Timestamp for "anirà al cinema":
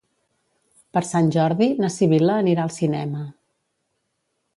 2.45-3.21